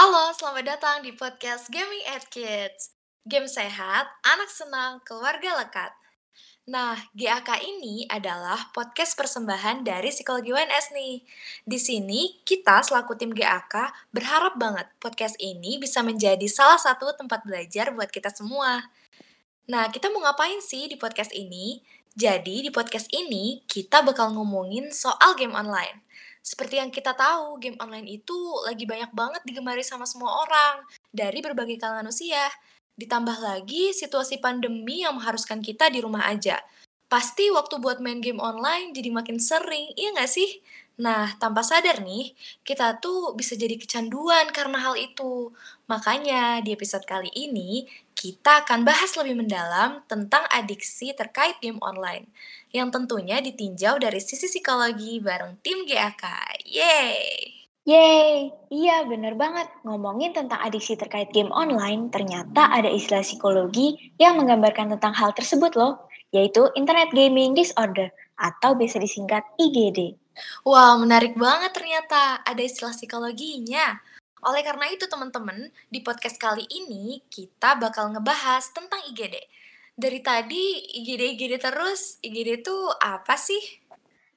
[0.00, 2.96] Halo, selamat datang di podcast Gaming at Kids.
[3.28, 5.92] Game sehat, anak senang, keluarga lekat.
[6.64, 11.20] Nah, GAK ini adalah podcast persembahan dari Psikologi UNS nih.
[11.68, 17.44] Di sini, kita selaku tim GAK berharap banget podcast ini bisa menjadi salah satu tempat
[17.44, 18.88] belajar buat kita semua.
[19.68, 21.84] Nah, kita mau ngapain sih di podcast ini?
[22.16, 26.00] Jadi, di podcast ini kita bakal ngomongin soal game online.
[26.40, 31.44] Seperti yang kita tahu, game online itu lagi banyak banget digemari sama semua orang dari
[31.44, 32.48] berbagai kalangan usia.
[32.96, 36.60] Ditambah lagi situasi pandemi yang mengharuskan kita di rumah aja.
[37.10, 40.62] Pasti waktu buat main game online jadi makin sering, iya nggak sih?
[41.00, 45.50] Nah, tanpa sadar nih, kita tuh bisa jadi kecanduan karena hal itu.
[45.90, 47.82] Makanya, di episode kali ini,
[48.14, 52.30] kita akan bahas lebih mendalam tentang adiksi terkait game online.
[52.70, 56.24] Yang tentunya ditinjau dari sisi psikologi bareng tim GAK.
[56.68, 57.60] Yeay!
[57.88, 59.72] Yeay, iya bener banget.
[59.88, 65.74] Ngomongin tentang adiksi terkait game online, ternyata ada istilah psikologi yang menggambarkan tentang hal tersebut
[65.80, 70.16] loh, yaitu Internet Gaming Disorder atau bisa disingkat IGD.
[70.64, 74.00] Wah, menarik banget ternyata ada istilah psikologinya.
[74.40, 79.36] Oleh karena itu teman-teman, di podcast kali ini kita bakal ngebahas tentang IGD.
[80.00, 83.60] Dari tadi IGD-IGD terus, IGD itu apa sih?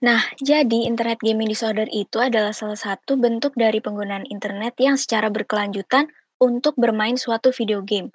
[0.00, 5.28] Nah, jadi Internet Gaming Disorder itu adalah salah satu bentuk dari penggunaan internet yang secara
[5.28, 6.08] berkelanjutan
[6.40, 8.08] untuk bermain suatu video game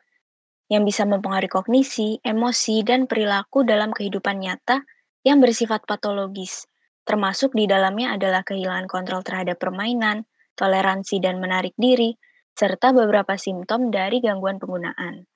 [0.72, 4.82] yang bisa mempengaruhi kognisi, emosi, dan perilaku dalam kehidupan nyata
[5.22, 6.66] yang bersifat patologis.
[7.06, 10.26] Termasuk di dalamnya adalah kehilangan kontrol terhadap permainan,
[10.58, 12.18] toleransi dan menarik diri,
[12.58, 15.30] serta beberapa simptom dari gangguan penggunaan.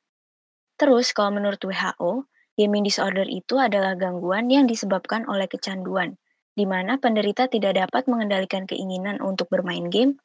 [0.80, 6.16] Terus, kalau menurut WHO, gaming disorder itu adalah gangguan yang disebabkan oleh kecanduan,
[6.56, 10.18] di mana penderita tidak dapat mengendalikan keinginan untuk bermain game,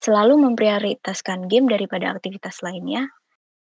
[0.00, 3.10] selalu memprioritaskan game daripada aktivitas lainnya,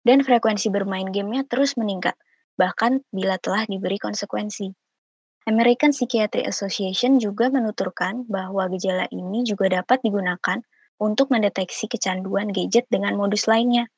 [0.02, 2.18] dan frekuensi bermain gamenya terus meningkat,
[2.58, 4.74] bahkan bila telah diberi konsekuensi.
[5.50, 10.62] American Psychiatric Association juga menuturkan bahwa gejala ini juga dapat digunakan
[11.02, 13.90] untuk mendeteksi kecanduan gadget dengan modus lainnya,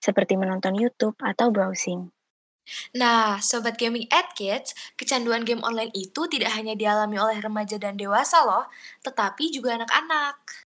[0.00, 2.08] seperti menonton YouTube atau browsing.
[2.96, 7.98] Nah, Sobat Gaming at Kids, kecanduan game online itu tidak hanya dialami oleh remaja dan
[7.98, 8.70] dewasa loh,
[9.04, 10.64] tetapi juga anak-anak.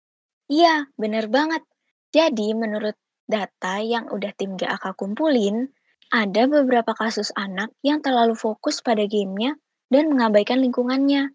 [0.51, 1.63] Iya, bener banget.
[2.12, 2.97] Jadi, menurut
[3.28, 5.72] data yang udah tim GAK kumpulin,
[6.13, 9.57] ada beberapa kasus anak yang terlalu fokus pada gamenya
[9.89, 11.33] dan mengabaikan lingkungannya.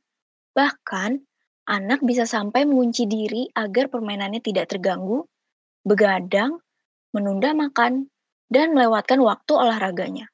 [0.55, 1.11] Bahkan,
[1.67, 5.27] anak bisa sampai mengunci diri agar permainannya tidak terganggu,
[5.83, 6.63] begadang,
[7.11, 8.13] menunda makan,
[8.49, 10.27] dan melewatkan waktu olahraganya.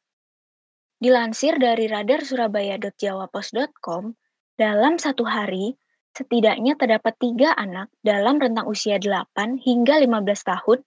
[1.03, 4.15] Dilansir dari radar surabaya.jawapos.com,
[4.55, 5.75] dalam satu hari,
[6.15, 10.79] setidaknya terdapat tiga anak dalam rentang usia 8 hingga 15 tahun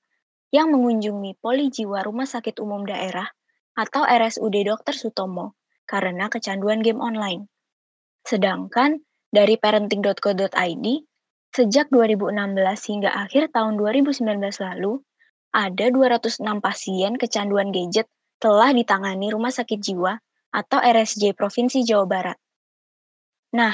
[0.51, 3.27] yang mengunjungi poli jiwa Rumah Sakit Umum Daerah
[3.75, 4.95] atau RSUD Dr.
[4.95, 7.51] Sutomo karena kecanduan game online.
[8.23, 10.85] Sedangkan dari parenting.co.id,
[11.51, 14.23] sejak 2016 hingga akhir tahun 2019
[14.63, 15.03] lalu,
[15.55, 20.15] ada 206 pasien kecanduan gadget telah ditangani Rumah Sakit Jiwa
[20.51, 22.37] atau RSJ Provinsi Jawa Barat.
[23.55, 23.73] Nah,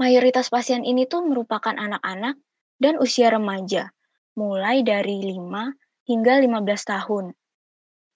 [0.00, 2.40] mayoritas pasien ini tuh merupakan anak-anak
[2.80, 3.92] dan usia remaja,
[4.34, 7.24] mulai dari 5 hingga 15 tahun.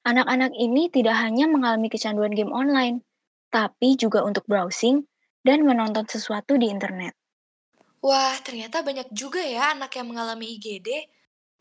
[0.06, 3.02] Anak-anak ini tidak hanya mengalami kecanduan game online,
[3.50, 5.02] tapi juga untuk browsing
[5.42, 7.14] dan menonton sesuatu di internet.
[8.06, 11.10] Wah, ternyata banyak juga ya anak yang mengalami IGD.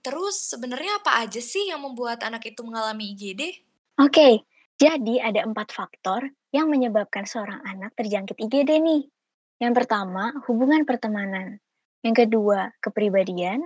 [0.06, 3.66] Terus sebenarnya apa aja sih yang membuat anak itu mengalami IGD?
[3.98, 4.46] Oke,
[4.78, 9.10] jadi ada empat faktor yang menyebabkan seorang anak terjangkit IGD nih.
[9.58, 11.58] Yang pertama, hubungan pertemanan.
[12.06, 13.66] Yang kedua, kepribadian.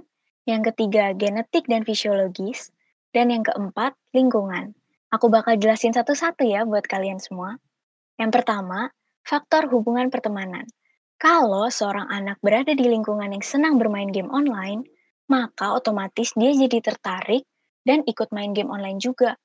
[0.49, 2.73] Yang ketiga, genetik dan fisiologis.
[3.13, 4.73] Dan yang keempat, lingkungan.
[5.13, 7.61] Aku bakal jelasin satu-satu ya buat kalian semua.
[8.17, 8.89] Yang pertama,
[9.21, 10.65] faktor hubungan pertemanan.
[11.21, 14.89] Kalau seorang anak berada di lingkungan yang senang bermain game online,
[15.29, 17.45] maka otomatis dia jadi tertarik
[17.85, 19.37] dan ikut main game online juga.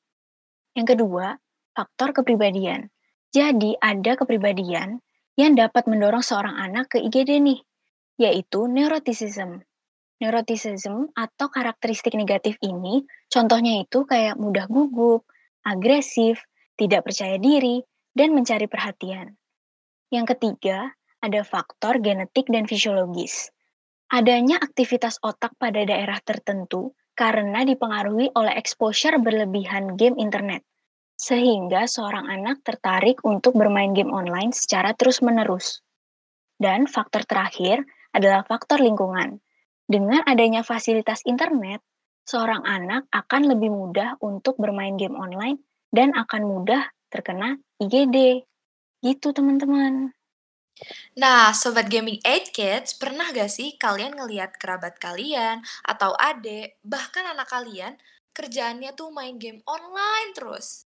[0.73, 1.37] Yang kedua,
[1.77, 2.89] faktor kepribadian.
[3.29, 5.05] Jadi ada kepribadian
[5.37, 7.61] yang dapat mendorong seorang anak ke IGD nih,
[8.17, 9.61] yaitu neuroticism.
[10.25, 15.29] Neuroticism atau karakteristik negatif ini, contohnya itu kayak mudah gugup,
[15.69, 16.41] agresif,
[16.81, 17.85] tidak percaya diri,
[18.17, 19.37] dan mencari perhatian.
[20.09, 23.53] Yang ketiga, ada faktor genetik dan fisiologis.
[24.09, 30.65] Adanya aktivitas otak pada daerah tertentu karena dipengaruhi oleh exposure berlebihan game internet,
[31.21, 35.85] sehingga seorang anak tertarik untuk bermain game online secara terus-menerus.
[36.57, 37.85] Dan faktor terakhir
[38.17, 39.43] adalah faktor lingkungan.
[39.85, 41.85] Dengan adanya fasilitas internet,
[42.25, 45.61] seorang anak akan lebih mudah untuk bermain game online
[45.93, 48.49] dan akan mudah terkena IGD.
[49.05, 50.17] Gitu teman-teman.
[51.15, 57.23] Nah, Sobat Gaming 8 Kids, pernah gak sih kalian ngeliat kerabat kalian, atau adik, bahkan
[57.31, 57.95] anak kalian,
[58.35, 60.89] kerjaannya tuh main game online terus?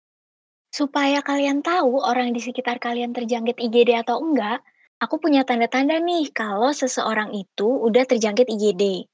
[0.69, 4.59] Supaya kalian tahu orang di sekitar kalian terjangkit IGD atau enggak,
[4.99, 9.07] aku punya tanda-tanda nih kalau seseorang itu udah terjangkit IGD.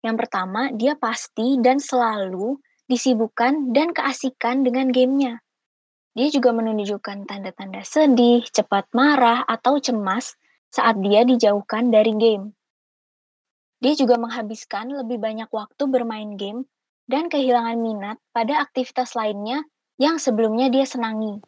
[0.00, 2.56] Yang pertama, dia pasti dan selalu
[2.88, 5.44] disibukkan dan keasikan dengan gamenya.
[6.16, 10.32] Dia juga menunjukkan tanda-tanda sedih, cepat marah, atau cemas
[10.72, 12.56] saat dia dijauhkan dari game.
[13.84, 16.64] Dia juga menghabiskan lebih banyak waktu bermain game
[17.04, 19.68] dan kehilangan minat pada aktivitas lainnya
[20.00, 21.44] yang sebelumnya dia senangi.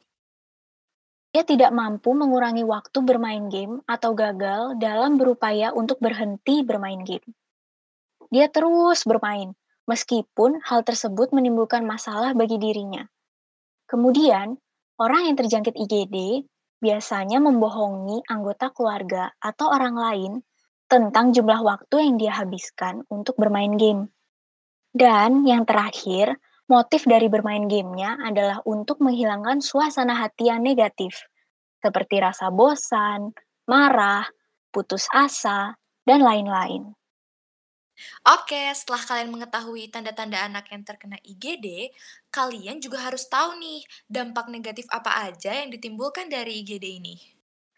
[1.39, 7.23] Dia tidak mampu mengurangi waktu bermain game atau gagal dalam berupaya untuk berhenti bermain game.
[8.35, 9.55] Dia terus bermain,
[9.87, 13.07] meskipun hal tersebut menimbulkan masalah bagi dirinya.
[13.87, 14.59] Kemudian,
[14.99, 16.43] orang yang terjangkit IGD
[16.83, 20.33] biasanya membohongi anggota keluarga atau orang lain
[20.91, 24.11] tentang jumlah waktu yang dia habiskan untuk bermain game.
[24.91, 26.35] Dan yang terakhir,
[26.69, 31.27] motif dari bermain gamenya adalah untuk menghilangkan suasana hati yang negatif,
[31.81, 33.33] seperti rasa bosan,
[33.65, 34.29] marah,
[34.71, 35.75] putus asa,
[36.05, 36.93] dan lain-lain.
[38.31, 41.91] Oke, setelah kalian mengetahui tanda-tanda anak yang terkena IGD,
[42.31, 47.19] kalian juga harus tahu nih dampak negatif apa aja yang ditimbulkan dari IGD ini.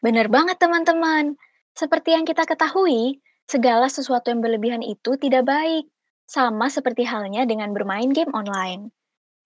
[0.05, 1.41] Benar banget teman-teman.
[1.73, 5.89] Seperti yang kita ketahui, segala sesuatu yang berlebihan itu tidak baik.
[6.31, 8.95] Sama seperti halnya dengan bermain game online.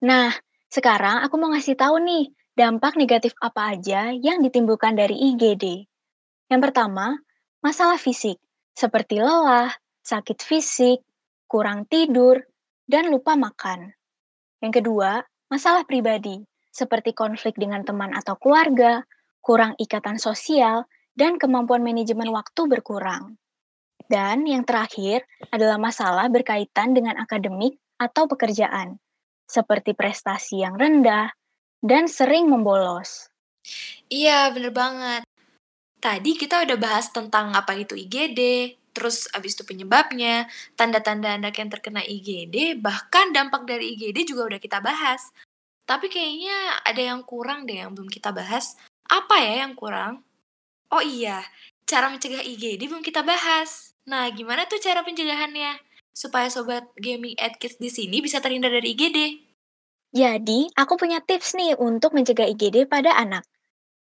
[0.05, 0.29] Nah,
[0.69, 5.89] sekarang aku mau ngasih tahu nih, dampak negatif apa aja yang ditimbulkan dari IGD.
[6.45, 7.17] Yang pertama,
[7.65, 8.37] masalah fisik,
[8.77, 9.73] seperti lelah,
[10.05, 11.01] sakit fisik,
[11.49, 12.45] kurang tidur,
[12.85, 13.89] dan lupa makan.
[14.61, 19.01] Yang kedua, masalah pribadi, seperti konflik dengan teman atau keluarga,
[19.41, 20.85] kurang ikatan sosial,
[21.17, 23.41] dan kemampuan manajemen waktu berkurang.
[24.05, 29.01] Dan yang terakhir adalah masalah berkaitan dengan akademik atau pekerjaan,
[29.49, 31.33] seperti prestasi yang rendah
[31.81, 33.33] dan sering membolos.
[34.09, 35.21] Iya, bener banget.
[35.97, 38.41] Tadi kita udah bahas tentang apa itu IGD,
[38.93, 40.45] terus abis itu penyebabnya,
[40.77, 45.33] tanda-tanda anak yang terkena IGD, bahkan dampak dari IGD juga udah kita bahas.
[45.89, 48.77] Tapi kayaknya ada yang kurang deh yang belum kita bahas.
[49.09, 50.21] Apa ya yang kurang?
[50.93, 51.41] Oh iya,
[51.89, 53.94] cara mencegah IGD belum kita bahas.
[54.05, 55.81] Nah, gimana tuh cara pencegahannya?
[56.13, 59.19] Supaya sobat gaming at kids di sini bisa terhindar dari IGD.
[60.15, 63.43] Jadi, aku punya tips nih untuk mencegah IGD pada anak.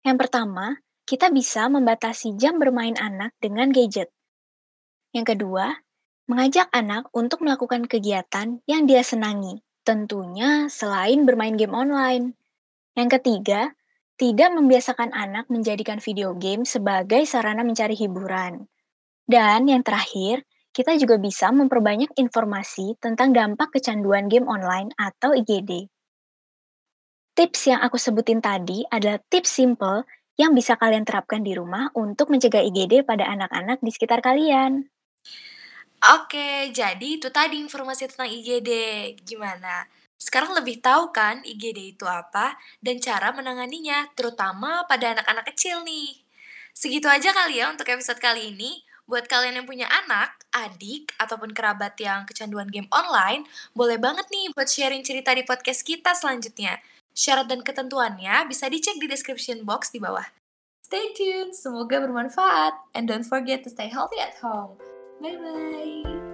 [0.04, 0.78] Yang pertama,
[1.08, 4.12] kita bisa membatasi jam bermain anak dengan gadget.
[5.16, 5.72] Yang kedua,
[6.28, 12.36] mengajak anak untuk melakukan kegiatan yang dia senangi, tentunya selain bermain game online.
[12.94, 13.74] Yang ketiga,
[14.20, 18.70] tidak membiasakan anak menjadikan video game sebagai sarana mencari hiburan.
[19.24, 20.44] Dan yang terakhir,
[20.74, 25.88] kita juga bisa memperbanyak informasi tentang dampak kecanduan game online atau IGD.
[27.34, 30.06] Tips yang aku sebutin tadi adalah tips simple
[30.38, 34.90] yang bisa kalian terapkan di rumah untuk mencegah IGD pada anak-anak di sekitar kalian.
[36.04, 38.70] Oke, jadi itu tadi informasi tentang IGD.
[39.24, 39.88] Gimana?
[40.20, 46.22] Sekarang lebih tahu kan IGD itu apa dan cara menanganinya, terutama pada anak-anak kecil nih.
[46.74, 48.84] Segitu aja kali ya untuk episode kali ini.
[49.04, 53.44] Buat kalian yang punya anak, adik, ataupun kerabat yang kecanduan game online,
[53.76, 56.80] boleh banget nih buat sharing cerita di podcast kita selanjutnya.
[57.14, 60.26] Syarat dan ketentuannya bisa dicek di description box di bawah.
[60.82, 62.74] Stay tuned, semoga bermanfaat.
[62.96, 64.80] And don't forget to stay healthy at home.
[65.22, 66.33] Bye bye.